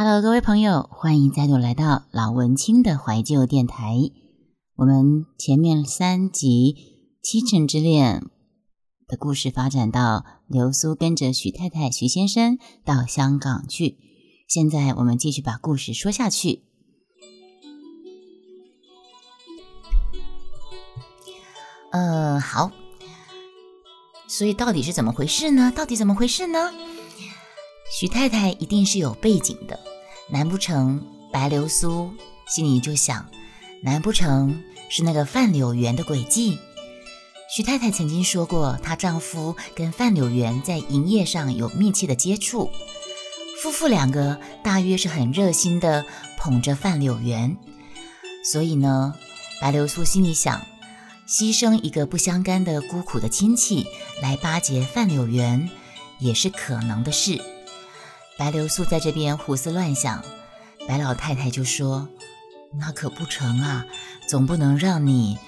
[0.00, 3.96] Hello，各位朋友，欢迎再度来到老文青的怀旧电台。
[4.76, 6.76] 我们前面三集
[7.20, 8.20] 《七成之恋》
[9.10, 13.98] 的故事发展到流苏跟着许太太、许先生到香港去。
[14.46, 16.62] 现在我们继续把故事说下去。
[21.90, 22.70] 呃，好。
[24.28, 25.72] 所以到底是怎么回事呢？
[25.74, 26.70] 到底怎么回事呢？
[27.90, 29.80] 徐太太一定是有背景的，
[30.28, 31.02] 难不成
[31.32, 32.12] 白流苏
[32.46, 33.26] 心里就想，
[33.82, 36.58] 难不成是那个范柳园的诡计？
[37.56, 42.70] 徐太太曾经说过，她丈夫跟范柳园在营业上有密切的接触，
[43.62, 46.04] 夫妇两个大约是很热心的
[46.36, 47.56] 捧着范柳园，
[48.44, 49.14] 所以呢，
[49.62, 50.60] 白流苏心里想。
[51.26, 53.86] 牺牲一个不相干的孤苦的亲戚
[54.22, 55.68] 来巴结范柳园，
[56.20, 57.38] 也是可能的事。
[58.38, 60.22] 白流苏在这边胡思乱想，
[60.86, 62.08] 白老太太就说
[62.78, 63.84] ：“那可不成啊，
[64.28, 65.38] 总不能让你。”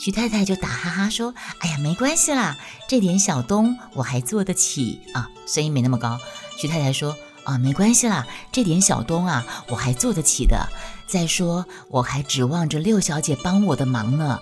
[0.00, 2.56] 徐太太就打哈哈说：“哎呀，没关系啦，
[2.88, 6.18] 这点小东我还做得起啊。”声音没那么高。
[6.56, 7.14] 徐太太说
[7.44, 10.66] ：“啊，没关系啦，这点小东啊，我还做得起的。
[11.06, 14.40] 再说，我还指望着六小姐帮我的忙呢。”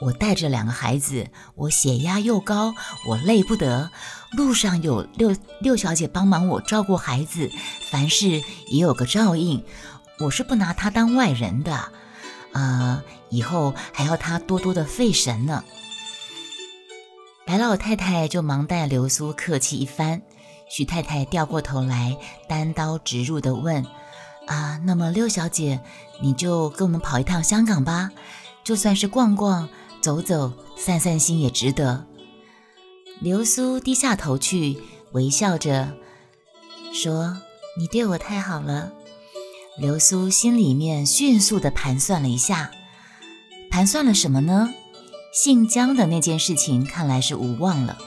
[0.00, 2.74] 我带着两个孩子，我血压又高，
[3.06, 3.90] 我累不得。
[4.32, 7.50] 路上有六六小姐帮忙我照顾孩子，
[7.90, 9.62] 凡事也有个照应。
[10.20, 11.92] 我是不拿她当外人的，
[12.52, 15.64] 啊，以后还要她多多的费神呢。
[17.44, 20.22] 白老太太就忙带流苏客气一番，
[20.70, 22.16] 徐太太掉过头来，
[22.48, 23.84] 单刀直入的问
[24.46, 25.80] ：“啊，那么六小姐，
[26.22, 28.12] 你就跟我们跑一趟香港吧，
[28.64, 29.68] 就算是逛逛。”
[30.00, 32.06] 走走散散心也值得。
[33.20, 34.78] 流苏低下头去，
[35.12, 35.94] 微笑着
[36.92, 37.36] 说
[37.78, 38.92] ：“你对我太好了。”
[39.78, 42.70] 流苏心里面迅速地盘算了一下，
[43.70, 44.74] 盘算了什么呢？
[45.32, 47.98] 姓江的那件事情看来是无望了。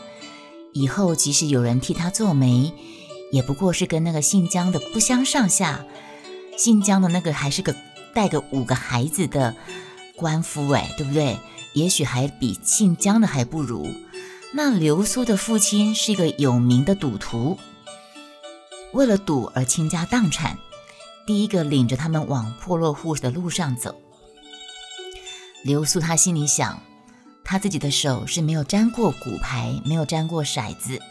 [0.74, 2.74] 以后即使有人替他做媒，
[3.32, 5.86] 也不过是跟那个姓江的不相上下。
[6.58, 7.76] 姓江的那个还是个
[8.14, 9.56] 带个五个孩子的
[10.16, 11.38] 官夫，哎，对不对？
[11.74, 13.88] 也许还比姓姜的还不如。
[14.54, 17.58] 那流苏的父亲是一个有名的赌徒，
[18.92, 20.58] 为了赌而倾家荡产，
[21.26, 24.00] 第一个领着他们往破落户的路上走。
[25.64, 26.84] 流苏他心里想，
[27.44, 31.02] 他自己的手是没有沾过骨牌，没有沾过骰子，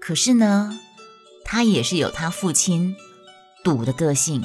[0.00, 0.78] 可是呢，
[1.44, 2.96] 他也是有他父亲
[3.62, 4.42] 赌的个性。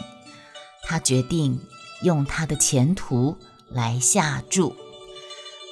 [0.87, 1.59] 他决定
[2.03, 3.37] 用他的前途
[3.69, 4.75] 来下注。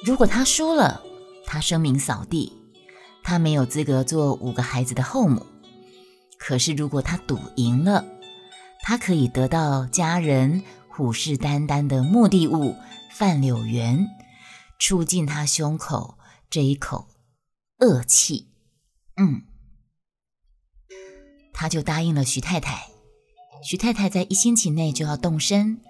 [0.04, 1.02] 如果他输了，
[1.46, 2.52] 他声名扫地，
[3.22, 5.46] 他没有资格做五个孩子的后母。
[6.38, 8.04] 可是如果他赌赢了，
[8.82, 12.76] 他可以得到家人虎视眈眈的目的物
[13.12, 14.06] 范柳园，
[14.78, 16.18] 出进他胸口
[16.50, 17.08] 这一口
[17.78, 18.50] 恶气。
[19.16, 19.44] 嗯，
[21.54, 22.88] 他就答应了徐太太。
[23.62, 25.80] 徐太太在一星期内就要动身，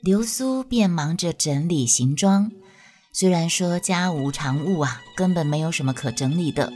[0.00, 2.50] 流苏便忙着整理行装。
[3.18, 6.72] 虽然说家无常物啊，根本没有什么可整理的，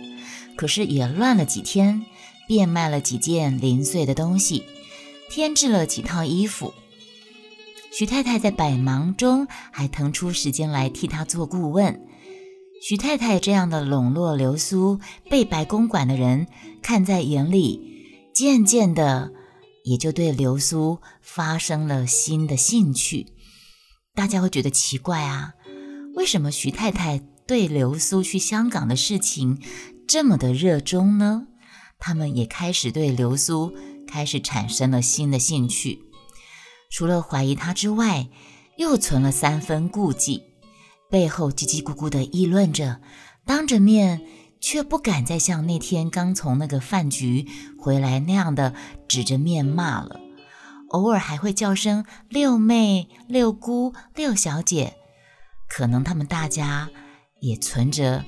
[0.56, 2.04] 可是也乱了几天，
[2.48, 4.64] 变卖了几件零碎的东西，
[5.31, 6.75] 添置了几套衣服。
[7.92, 12.00] 徐太太在百忙中还腾出时间来替他做顾问。
[12.82, 14.98] 徐太太这样的笼络流苏，
[15.31, 16.48] 被白公馆的人
[16.82, 17.81] 看在眼里，
[18.34, 19.31] 渐渐的
[19.84, 23.28] 也就对流苏发生了新的兴趣。
[24.16, 25.54] 大家会觉得奇怪啊。
[26.15, 29.61] 为什么徐太太对流苏去香港的事情
[30.06, 31.47] 这么的热衷呢？
[31.99, 33.75] 他们也开始对流苏
[34.06, 36.00] 开始产生了新的兴趣，
[36.91, 38.28] 除了怀疑她之外，
[38.77, 40.43] 又存了三分顾忌，
[41.11, 43.00] 背后叽叽咕咕的议论着，
[43.47, 44.21] 当着面
[44.61, 47.47] 却不敢再像那天刚从那个饭局
[47.79, 48.75] 回来那样的
[49.08, 50.20] 指着面骂了，
[50.91, 54.94] 偶尔还会叫声六妹、六姑、六小姐。
[55.74, 56.90] 可能他们大家
[57.40, 58.22] 也存着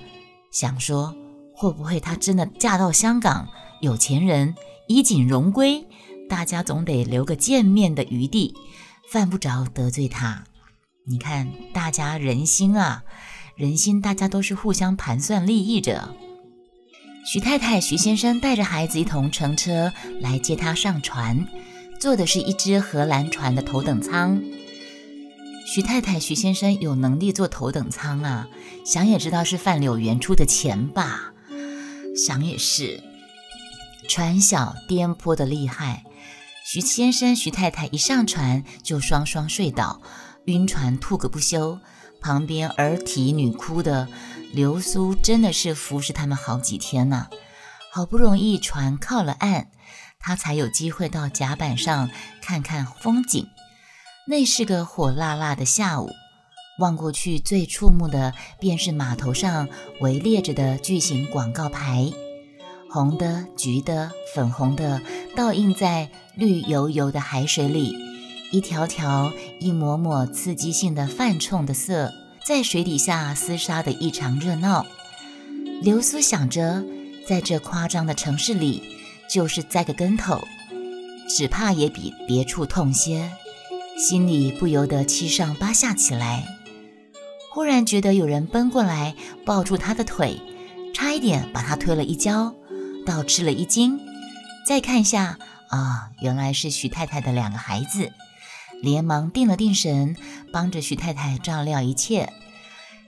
[0.51, 1.15] 想说，
[1.55, 3.47] 会不会她真的嫁到香港，
[3.83, 4.55] 有钱人
[4.89, 5.87] 衣锦荣归，
[6.27, 8.55] 大家总得留个见面的余地，
[9.11, 10.45] 犯不着得罪她。
[11.07, 13.05] 你看，大家人心啊，
[13.57, 16.15] 人心，大家都是互相盘算利益着。
[17.27, 21.47] 徐太太、徐先生带着孩子一同乘车来接她上船，
[22.01, 24.43] 坐的是一只荷兰船的头等舱。
[25.67, 28.49] 徐太太、徐先生有能力坐头等舱啊，
[28.85, 31.33] 想也知道是范柳原出的钱吧？
[32.15, 33.03] 想也是，
[34.09, 36.05] 船小颠簸的厉害，
[36.65, 40.01] 徐先生、徐太太一上船就双双睡倒，
[40.45, 41.81] 晕船吐个不休。
[42.21, 44.09] 旁边儿啼女哭的
[44.53, 47.29] 流苏真的是服侍他们好几天呢。
[47.93, 49.69] 好不容易船靠了岸，
[50.19, 53.47] 他才有机会到甲板上看看风景。
[54.27, 56.09] 那是个火辣辣的下午，
[56.79, 59.69] 望过去最触目的便是码头上
[60.01, 62.11] 围列着的巨型广告牌，
[62.91, 65.03] 红的、橘的、粉红的，
[65.37, 67.95] 倒映在绿油油的海水里，
[68.51, 69.31] 一条条、
[69.61, 72.11] 一抹抹刺激性的泛冲的色，
[72.47, 74.87] 在水底下厮杀的异常热闹。
[75.83, 76.83] 流苏想着，
[77.29, 78.83] 在这夸张的城市里，
[79.29, 80.43] 就是栽个跟头，
[81.29, 83.31] 只怕也比别处痛些。
[83.97, 86.45] 心里不由得七上八下起来，
[87.53, 89.15] 忽然觉得有人奔过来
[89.47, 90.41] 抱住他的腿，
[90.93, 92.53] 差一点把他推了一跤，
[93.07, 94.01] 倒吃了一惊。
[94.67, 95.39] 再看一下，
[95.69, 98.13] 啊，原来是徐太太的两个孩子，
[98.83, 100.17] 连忙定了定神，
[100.53, 102.33] 帮着徐太太照料一切。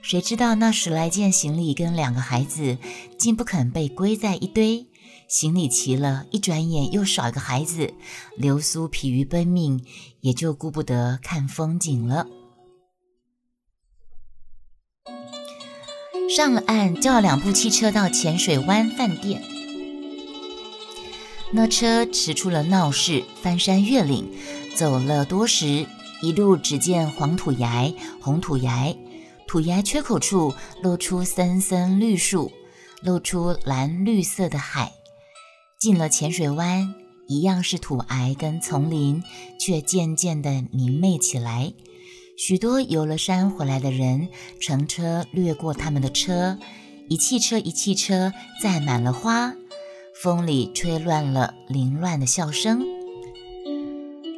[0.01, 2.77] 谁知道那十来件行李跟两个孩子，
[3.19, 4.86] 竟不肯被归在一堆。
[5.27, 7.93] 行李齐了，一转眼又少一个孩子。
[8.37, 9.83] 流苏疲于奔命，
[10.21, 12.27] 也就顾不得看风景了。
[16.29, 19.41] 上了岸，叫了两部汽车到浅水湾饭店。
[21.51, 24.29] 那车驰出了闹市，翻山越岭，
[24.75, 25.87] 走了多时，
[26.21, 28.93] 一路只见黄土崖、红土崖，
[29.47, 32.51] 土崖缺口处露出森森绿树，
[33.01, 34.91] 露出蓝绿色的海。
[35.79, 36.95] 进了浅水湾，
[37.27, 39.23] 一样是土崖跟丛林，
[39.59, 41.73] 却渐渐的明媚起来。
[42.37, 44.29] 许多游了山回来的人
[44.59, 46.57] 乘车掠过他们的车，
[47.09, 49.53] 一汽车一汽车载满了花，
[50.21, 52.85] 风里吹乱了凌乱的笑声。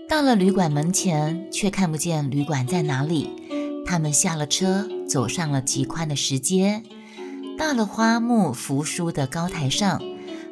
[0.08, 3.30] 到了旅馆门前，却看不见旅馆在哪里。
[3.86, 6.84] 他们下了车，走上了极宽的石阶，
[7.60, 10.02] 到了花木扶疏的高台上。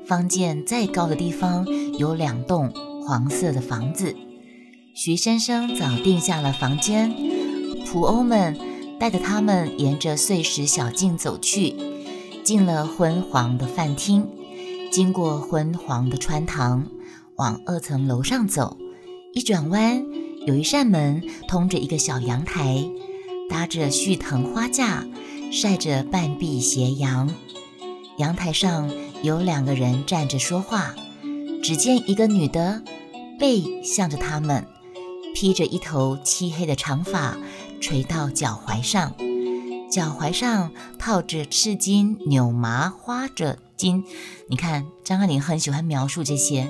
[0.06, 1.66] 方见再高的地方
[1.98, 2.72] 有两栋
[3.06, 4.16] 黄色的房子，
[4.94, 7.14] 徐先生早定下了房间。
[7.86, 8.58] 仆欧们
[9.00, 11.76] 带着他们沿着碎石小径走去，
[12.44, 14.28] 进了昏黄的饭厅，
[14.92, 16.86] 经过昏黄的穿堂，
[17.36, 18.78] 往二层楼上走。
[19.34, 20.06] 一转弯，
[20.46, 22.86] 有一扇门通着一个小阳台，
[23.50, 25.06] 搭着絮藤花架，
[25.52, 27.34] 晒着半壁斜阳。
[28.18, 28.90] 阳台上。
[29.24, 30.94] 有两个人站着说话，
[31.64, 32.84] 只见一个女的
[33.40, 34.68] 背向着他们，
[35.34, 37.36] 披着一头漆黑的长发
[37.82, 39.16] 垂到脚踝上，
[39.90, 44.04] 脚踝上套着赤金纽麻花着巾。
[44.48, 46.70] 你看张爱玲很喜欢描述这些。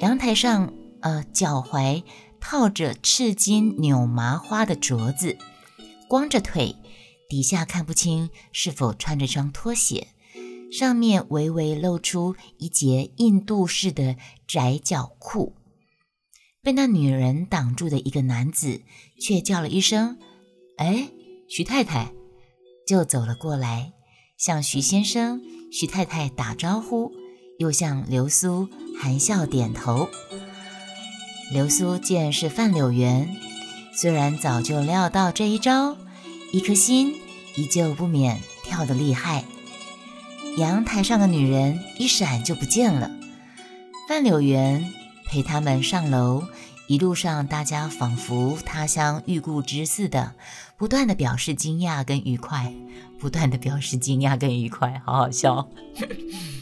[0.00, 2.02] 阳台上，呃，脚踝
[2.40, 5.38] 套着赤金纽麻花的镯子，
[6.08, 6.74] 光着腿，
[7.28, 10.08] 底下看不清是否穿着双拖鞋。
[10.70, 14.16] 上面微微露出一截印度式的
[14.46, 15.54] 窄脚裤，
[16.62, 18.82] 被那女人挡住的一个男子
[19.18, 20.18] 却叫了一声
[20.76, 21.08] ：“哎，
[21.48, 22.12] 徐太太！”
[22.86, 23.92] 就走了过来，
[24.36, 25.40] 向徐先生、
[25.72, 27.12] 徐太太打招呼，
[27.58, 28.68] 又向流苏
[29.00, 30.08] 含笑点头。
[31.50, 33.34] 流苏见是范柳园，
[33.94, 35.96] 虽然早就料到这一招，
[36.52, 37.14] 一颗心
[37.56, 39.44] 依旧不免跳得厉害。
[40.56, 43.10] 阳台上的女人一闪就不见了。
[44.08, 44.92] 范柳园
[45.26, 46.44] 陪他们上楼，
[46.86, 50.34] 一路上大家仿佛他乡遇故知似的，
[50.78, 52.74] 不断的表示惊讶跟愉快，
[53.18, 55.68] 不断的表示惊讶跟愉快，好好笑。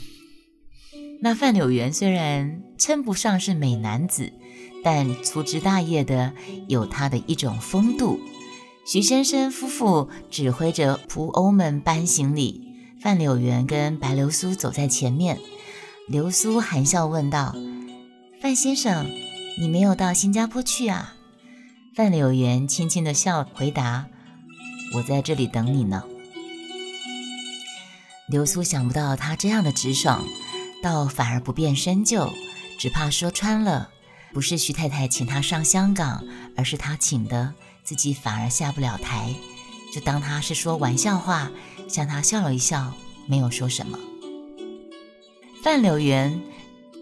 [1.22, 4.32] 那范柳园虽然称不上是美男子，
[4.82, 6.34] 但粗枝大叶的，
[6.68, 8.18] 有他的一种风度。
[8.86, 12.62] 徐先生夫妇指挥着仆欧们搬行李。
[13.00, 15.40] 范柳园跟白流苏走在前面，
[16.08, 17.54] 流苏含笑问道
[18.40, 19.06] ：“范先生，
[19.58, 21.14] 你没有到新加坡去啊？”
[21.94, 24.06] 范柳园轻轻的笑回答
[24.94, 26.04] ：“我在这里等你呢。”
[28.28, 30.24] 流苏想不到他这样的直爽，
[30.82, 32.32] 倒反而不便深究，
[32.78, 33.90] 只怕说穿了，
[34.32, 36.24] 不是徐太太请他上香港，
[36.56, 37.54] 而是他请的，
[37.86, 39.34] 自己反而下不了台，
[39.94, 41.50] 就当他是说玩笑话。
[41.88, 42.92] 向他笑了一笑，
[43.26, 43.96] 没有说什么。
[45.62, 46.42] 范柳园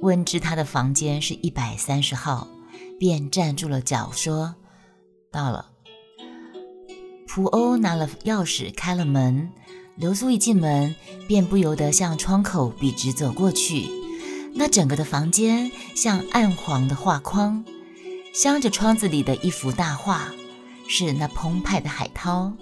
[0.02, 2.48] 问知他的房间是一百三十号，
[2.98, 4.56] 便站住了脚，说
[5.32, 5.70] ：“到了。”
[7.26, 9.50] 蒲欧拿了钥匙开了门，
[9.96, 10.94] 流苏一进门，
[11.26, 13.88] 便不由得向窗口笔直走过去。
[14.54, 17.64] 那整个的房间像暗黄的画框，
[18.34, 20.30] 镶着窗子里的一幅大画，
[20.88, 22.52] 是那澎湃的海涛，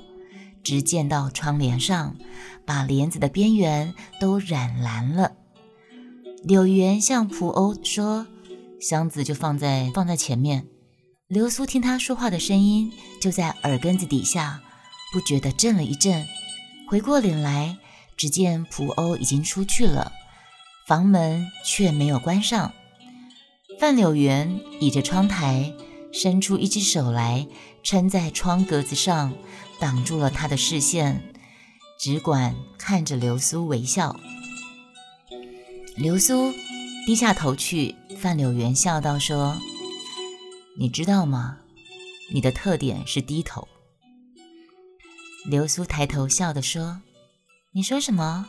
[0.62, 2.16] 直溅到窗帘上，
[2.64, 5.32] 把帘子的边缘都染蓝了。
[6.44, 8.26] 柳原向蒲欧说
[8.80, 10.66] ：“箱子就放在放在前面。”
[11.28, 14.60] 流苏听他说话的声音就在耳根子底下，
[15.12, 16.26] 不觉得震了一震，
[16.88, 17.78] 回过脸来，
[18.16, 20.12] 只见蒲欧已经出去了。
[20.86, 22.72] 房门却没有关上。
[23.80, 25.72] 范柳园倚着窗台，
[26.12, 27.47] 伸出一只手来
[27.83, 29.33] 撑在窗格子上，
[29.81, 31.35] 挡住了他的视线，
[31.99, 34.19] 只管看着流苏微笑。
[35.97, 36.52] 流苏
[37.07, 39.59] 低下头去，范柳原笑道：“说，
[40.78, 41.59] 你知道吗？
[42.33, 43.66] 你的特点是低头。”
[45.45, 47.02] 流苏抬头笑的说
[47.73, 48.49] ：“你说什么？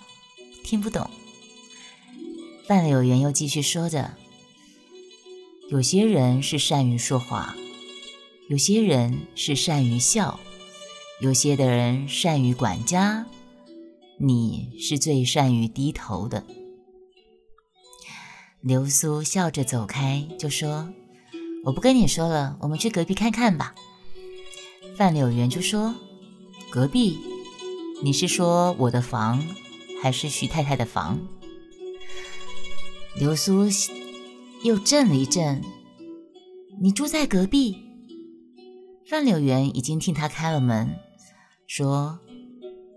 [0.64, 1.10] 听不懂。”
[2.68, 4.16] 范柳原又继续说着
[5.74, 7.56] ：“有些人是善于说话，
[8.48, 10.40] 有些人是善于笑，
[11.20, 13.26] 有些的人善于管家，
[14.20, 16.44] 你是最善于低头的。”
[18.62, 20.94] 流苏笑着走开，就说
[21.66, 23.74] ：“我不跟你说了，我们去隔壁看看吧。”
[24.96, 25.96] 范柳园就说
[26.70, 27.18] ：“隔壁？
[28.04, 29.44] 你是说我的房，
[30.04, 31.20] 还是徐太太的房？”
[33.18, 33.68] 流苏
[34.64, 35.62] 又震了一震。
[36.82, 37.78] 你住在隔壁？
[39.10, 40.96] 范柳园已经替他开了门，
[41.68, 42.20] 说：“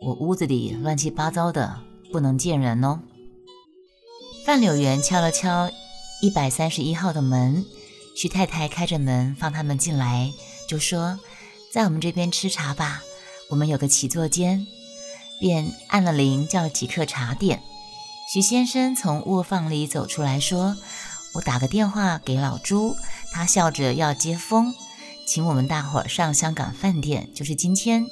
[0.01, 1.83] 我屋子里乱七八糟的，
[2.13, 3.01] 不能见人哦。”
[4.47, 5.69] 范柳园敲了敲
[6.23, 7.65] 一百三十一号的门，
[8.15, 10.33] 徐太太开着门放他们进来，
[10.69, 11.19] 就说
[11.73, 13.03] ：“在我们这边吃茶吧，
[13.51, 14.67] 我们有个起坐间。”
[15.39, 17.61] 便按了铃，叫了几客茶点。
[18.33, 20.77] 徐先生从卧房里走出来，说
[21.37, 22.97] ：“我打个电话给老朱，
[23.33, 24.75] 他笑着要接风，
[25.27, 28.07] 请我们大伙儿上香港饭店，就是今天。”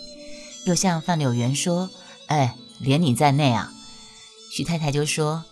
[0.67, 1.89] 又向范柳园说
[2.29, 3.73] ：“哎，连你在内啊。”
[4.55, 5.45] 徐太太就说：“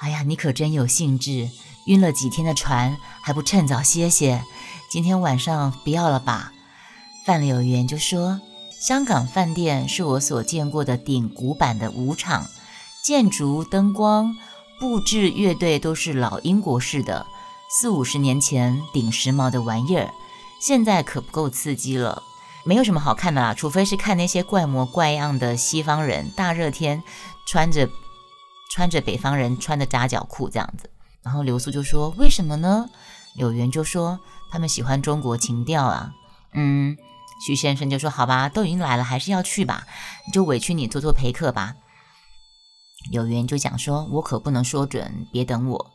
[0.00, 1.50] 哎呀，你可真有兴致，
[1.86, 4.42] 晕了几天的船还不趁早歇歇？
[4.90, 6.52] 今天晚上不要了吧？”
[7.26, 8.40] 范柳园就说
[8.80, 12.48] ：“香港饭店是我所见过的顶古板的舞场。”
[13.04, 14.36] 建筑、灯光、
[14.78, 17.26] 布置、乐队都是老英国式的，
[17.68, 20.12] 四五十年前顶时髦的玩意儿，
[20.60, 22.22] 现在可不够刺激了，
[22.64, 27.02] 没有什么好看的啦，除非是看那些怪模怪样的西方人，大热天
[27.44, 27.90] 穿着
[28.70, 30.88] 穿着北方人穿的扎脚裤这样子。
[31.22, 32.88] 然后刘苏就说：“为什么呢？”
[33.34, 34.20] 柳原就说
[34.50, 36.12] ：“他们喜欢中国情调啊。”
[36.54, 36.96] 嗯，
[37.44, 39.86] 徐先生就说：“好吧，都已经来了，还是要去吧，
[40.32, 41.74] 就委屈你做做陪客吧。”
[43.10, 45.90] 有缘就讲说：“我可不能说准，别等我。”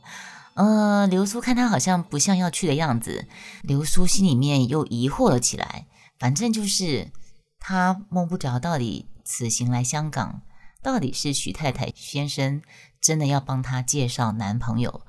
[0.56, 3.28] 呃，流苏看他好像不像要去的样子，
[3.64, 5.88] 流苏心里面又疑惑了起来。
[6.20, 7.12] 反正就是
[7.60, 10.42] 他摸不着到底此行来香港，
[10.82, 12.62] 到底是徐太太先生
[13.02, 15.02] 真的要帮他介绍男朋友，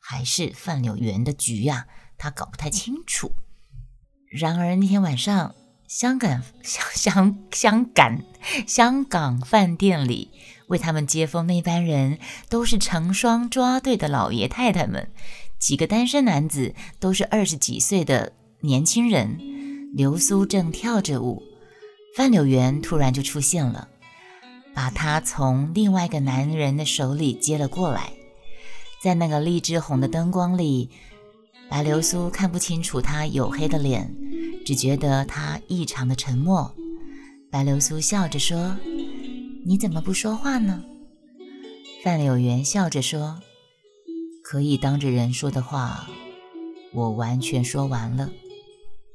[0.00, 1.86] 还是范柳园的局呀？
[2.16, 3.32] 他搞不太清楚。
[4.30, 5.54] 然而那天晚上，
[5.88, 8.20] 香港香 香香港
[8.66, 10.30] 香港饭店里。
[10.68, 15.10] 为他们接风那班人都是成双抓对的老爷太太们，
[15.58, 19.38] 几个单身男子都是二十几岁的年轻人。
[19.94, 21.42] 流苏正跳着舞，
[22.16, 23.88] 范柳园突然就出现了，
[24.72, 28.10] 把他从另外一个男人的手里接了过来。
[29.02, 30.88] 在那个荔枝红的灯光里，
[31.68, 34.14] 白流苏看不清楚他黝黑的脸，
[34.64, 36.74] 只觉得他异常的沉默。
[37.50, 38.74] 白流苏笑着说。
[39.64, 40.84] 你怎么不说话呢？
[42.02, 43.40] 范柳园笑着说
[44.42, 46.08] ：“可以当着人说的话，
[46.92, 48.32] 我完全说完了。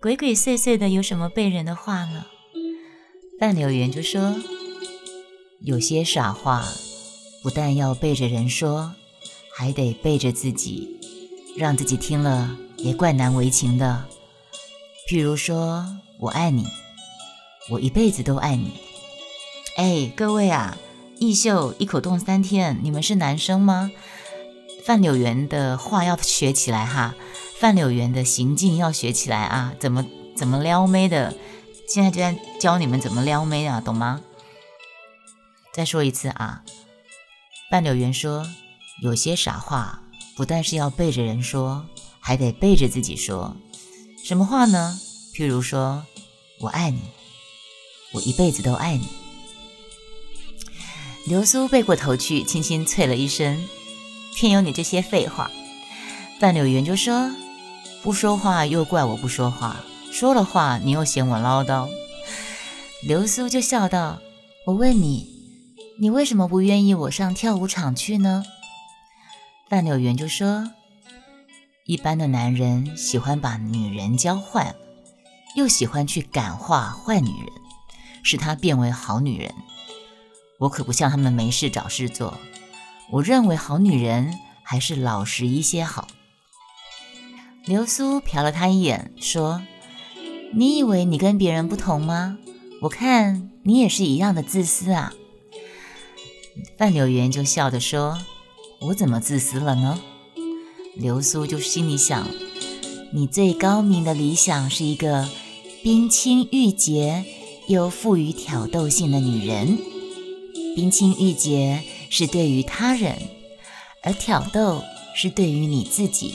[0.00, 2.24] 鬼鬼祟祟的，有什么背人的话呢？”
[3.38, 4.36] 范柳园就说
[5.60, 6.66] ：“有些傻话，
[7.42, 8.94] 不但要背着人说，
[9.54, 10.98] 还得背着自己，
[11.54, 14.08] 让自己听了也怪难为情的。”
[15.08, 15.86] 譬如说，
[16.18, 16.66] 我爱你，
[17.70, 18.78] 我一辈子都爱你。
[19.76, 20.76] 哎，各位啊，
[21.18, 23.90] 艺秀一口冻三天，你们是男生吗？
[24.84, 27.14] 范柳园的话要学起来哈，
[27.58, 30.04] 范柳园的行径要学起来啊，怎么
[30.36, 31.34] 怎么撩妹的？
[31.88, 34.20] 现在就在教你们怎么撩妹啊，懂吗？
[35.72, 36.62] 再说一次啊，
[37.70, 38.46] 范柳园说，
[39.02, 40.02] 有些傻话
[40.36, 41.86] 不但是要背着人说，
[42.20, 43.56] 还得背着自己说。
[44.28, 45.00] 什么话呢？
[45.32, 46.04] 譬如说，
[46.60, 47.00] 我爱你，
[48.12, 49.08] 我一辈子都爱你。
[51.24, 53.66] 流苏背过头去，轻轻啐了一声
[54.36, 55.50] ：“偏有你这些废话。”
[56.38, 57.30] 范柳原就说
[58.04, 59.80] ：“不说话又怪我不说话，
[60.12, 61.88] 说了话你又嫌我唠叨。”
[63.08, 64.18] 流苏就笑道
[64.68, 65.26] ：“我问你，
[65.98, 68.44] 你为什么不愿意我上跳舞场去呢？”
[69.70, 70.70] 范柳原就说
[71.88, 74.76] ：“一般的男人喜欢把女人教坏了，
[75.56, 77.48] 又喜欢去感化坏女人，
[78.22, 79.54] 使她变为好女人。
[80.58, 82.36] 我可不像他们没事找事做。
[83.10, 86.08] 我认为好女人还是老实一些好。”
[87.64, 89.62] 流苏瞟了他一眼，说
[90.52, 92.36] ：“你以为你跟别人不同吗？”
[92.82, 95.14] 我看你也是一样的自私啊！
[96.76, 98.18] 范柳原就笑着说
[98.88, 99.98] ：“我怎么自私了呢？”
[100.98, 102.28] 流苏就心里想
[103.12, 105.28] ：“你最高明的理想是一个
[105.82, 107.24] 冰清玉洁
[107.68, 109.78] 又富于挑逗性的女人。
[110.76, 113.16] 冰清玉洁是对于他人，
[114.02, 114.82] 而挑逗
[115.14, 116.34] 是对于你自己。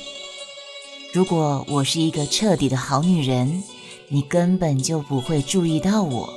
[1.14, 3.62] 如果我是一个彻底的好女人。”
[4.10, 6.32] 你根本就不会注意到我。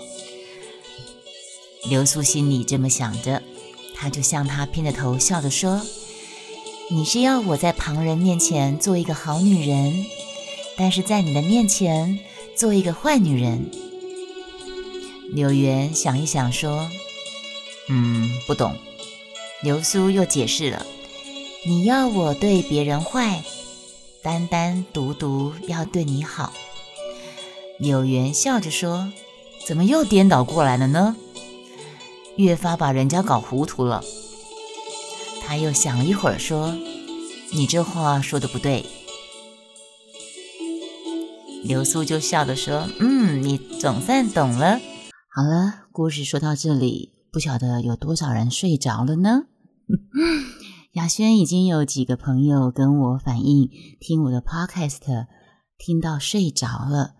[1.90, 3.42] 流苏心里这么想着，
[3.94, 5.82] 他就向他偏着头笑着说
[6.88, 10.06] ：“你是要我在旁人面前做一个好女人，
[10.76, 12.20] 但是在你的面前
[12.54, 13.70] 做一个坏女人。”
[15.34, 16.88] 柳原想一想说
[17.90, 18.76] ：“嗯，不懂。”
[19.62, 20.86] 流苏又解释了
[21.66, 23.42] ：“你要我对别人坏，
[24.22, 26.52] 单单独独要对你好。”
[27.80, 29.12] 柳原笑着说
[29.66, 31.16] ：“怎么又颠倒过来了呢？
[32.36, 34.04] 越发把人家搞糊涂了。”
[35.46, 36.74] 他又想了一会儿，说
[37.54, 38.84] ：“你这话说的不对。”
[41.64, 44.80] 流苏就笑着说：“嗯，你总算懂了。”
[45.32, 49.44] 好了，故事说到这里，不晓得有多少人睡着了呢？
[50.94, 55.26] 雅轩已经有几个朋友跟我反映，听我的 podcast
[55.78, 57.14] 听到睡着了。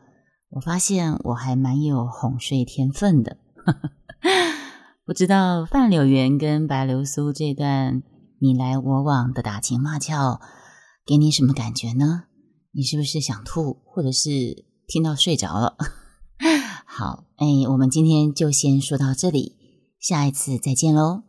[0.51, 3.37] 我发现我还蛮有哄睡天分的，
[5.05, 8.03] 不知道范柳原跟白流苏这段
[8.47, 10.41] 你来我往的打情骂俏，
[11.05, 12.27] 给你什么感觉呢？
[12.71, 15.77] 你是不是想吐，或者是听到睡着了？
[16.87, 19.57] 好，哎，我们今天就先说到这里，
[19.99, 21.26] 下一次再见喽。